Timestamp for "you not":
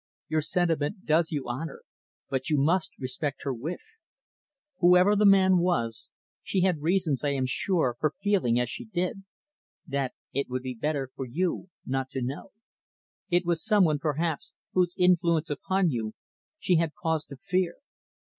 11.27-12.09